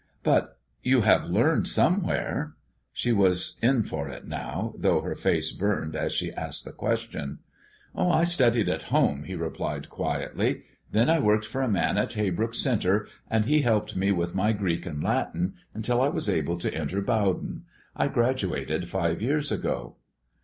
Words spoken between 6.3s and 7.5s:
asked the question.